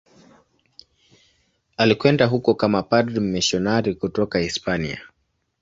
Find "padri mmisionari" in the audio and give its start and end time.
2.83-3.95